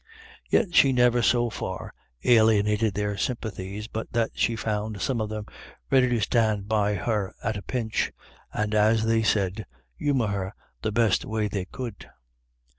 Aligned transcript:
Yet 0.49 0.73
she 0.73 0.91
never 0.93 1.21
so 1.21 1.51
far 1.51 1.93
alienated 2.23 2.95
their 2.95 3.17
sympathies 3.17 3.85
but 3.87 4.11
that 4.13 4.31
she 4.33 4.55
found 4.55 4.99
some 4.99 5.21
of 5.21 5.29
them 5.29 5.45
ready 5.91 6.09
to 6.09 6.19
stand 6.19 6.67
b/ 6.67 6.75
her 6.95 7.35
at 7.43 7.55
a 7.55 7.61
pinch, 7.61 8.11
and, 8.51 8.73
as 8.73 9.05
they 9.05 9.21
said," 9.21 9.67
humour 9.99 10.25
her 10.29 10.53
tic 10.81 10.95
best 10.95 11.23
way 11.23 11.47
they 11.47 11.65
could." 11.65 12.09